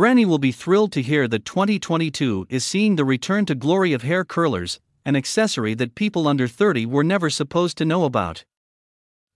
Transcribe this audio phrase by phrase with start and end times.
[0.00, 4.00] Granny will be thrilled to hear that 2022 is seeing the return to glory of
[4.00, 8.46] hair curlers, an accessory that people under 30 were never supposed to know about.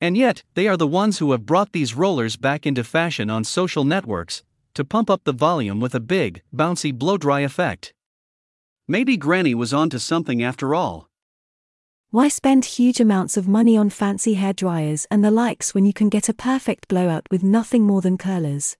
[0.00, 3.44] And yet, they are the ones who have brought these rollers back into fashion on
[3.44, 4.42] social networks,
[4.72, 7.92] to pump up the volume with a big, bouncy blow dry effect.
[8.88, 11.10] Maybe Granny was onto something after all.
[12.08, 15.92] Why spend huge amounts of money on fancy hair dryers and the likes when you
[15.92, 18.78] can get a perfect blowout with nothing more than curlers?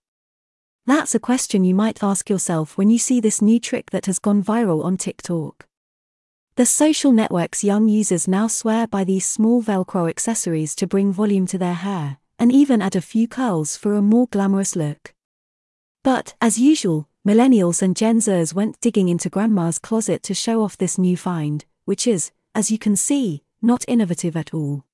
[0.87, 4.19] That's a question you might ask yourself when you see this new trick that has
[4.19, 5.67] gone viral on TikTok.
[6.57, 11.47] The social network's young users now swear by these small Velcro accessories to bring volume
[11.47, 15.15] to their hair, and even add a few curls for a more glamorous look.
[16.03, 20.77] But, as usual, millennials and Gen Zers went digging into grandma's closet to show off
[20.77, 24.85] this new find, which is, as you can see, not innovative at all.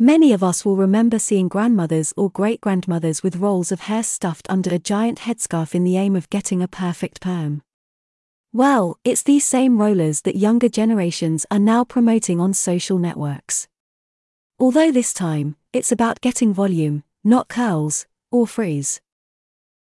[0.00, 4.46] Many of us will remember seeing grandmothers or great grandmothers with rolls of hair stuffed
[4.48, 7.62] under a giant headscarf in the aim of getting a perfect perm.
[8.52, 13.66] Well, it's these same rollers that younger generations are now promoting on social networks.
[14.60, 19.00] Although this time, it's about getting volume, not curls, or frizz.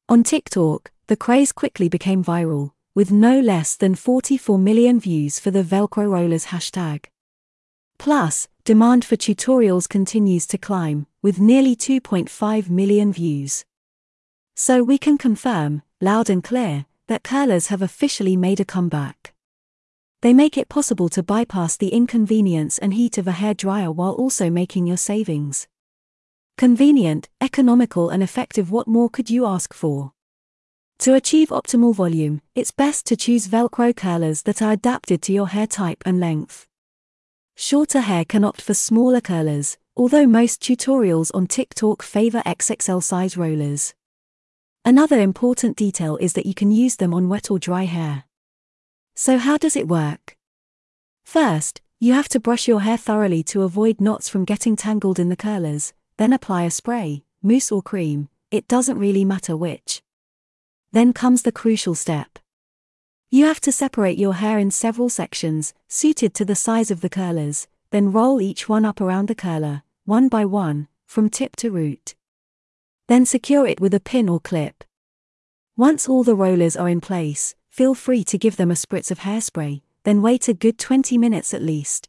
[0.07, 5.51] On TikTok, the craze quickly became viral, with no less than 44 million views for
[5.51, 7.07] the Velcro Rollers hashtag.
[7.97, 13.65] Plus, demand for tutorials continues to climb, with nearly 2.5 million views.
[14.55, 19.33] So we can confirm, loud and clear, that curlers have officially made a comeback.
[20.21, 24.13] They make it possible to bypass the inconvenience and heat of a hair dryer while
[24.13, 25.67] also making your savings.
[26.57, 28.71] Convenient, economical, and effective.
[28.71, 30.13] What more could you ask for?
[30.99, 35.49] To achieve optimal volume, it's best to choose Velcro curlers that are adapted to your
[35.49, 36.65] hair type and length.
[37.57, 43.37] Shorter hair can opt for smaller curlers, although most tutorials on TikTok favor XXL size
[43.37, 43.93] rollers.
[44.83, 48.25] Another important detail is that you can use them on wet or dry hair.
[49.15, 50.35] So, how does it work?
[51.23, 55.29] First, you have to brush your hair thoroughly to avoid knots from getting tangled in
[55.29, 60.01] the curlers, then apply a spray, mousse or cream, it doesn't really matter which.
[60.91, 62.37] Then comes the crucial step.
[63.31, 67.09] You have to separate your hair in several sections, suited to the size of the
[67.09, 71.71] curlers, then roll each one up around the curler, one by one, from tip to
[71.71, 72.15] root.
[73.07, 74.83] Then secure it with a pin or clip.
[75.75, 79.19] Once all the rollers are in place, feel free to give them a spritz of
[79.19, 82.07] hairspray, then wait a good 20 minutes at least.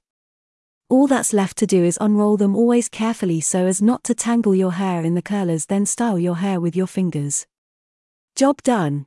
[0.89, 4.55] All that's left to do is unroll them always carefully so as not to tangle
[4.55, 7.47] your hair in the curlers, then style your hair with your fingers.
[8.37, 9.07] Job done.